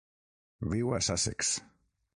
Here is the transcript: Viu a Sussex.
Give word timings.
Viu 0.71 0.95
a 0.99 1.03
Sussex. 1.09 1.55